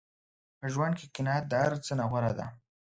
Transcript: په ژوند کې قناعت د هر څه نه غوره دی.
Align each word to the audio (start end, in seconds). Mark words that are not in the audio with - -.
په 0.59 0.65
ژوند 0.73 0.93
کې 0.99 1.05
قناعت 1.15 1.45
د 1.47 1.53
هر 1.63 1.73
څه 1.85 1.91
نه 1.99 2.05
غوره 2.09 2.31
دی. 2.37 2.47